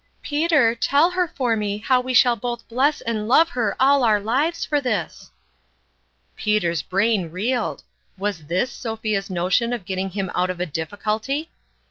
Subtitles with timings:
[0.23, 4.19] "Peter, tell her for me how we shall both bless and love her all our
[4.19, 5.29] lives for this!"
[6.35, 7.83] Peter's brain reeled.
[8.17, 11.51] Was this Sophia's notion of getting him out of a difficulty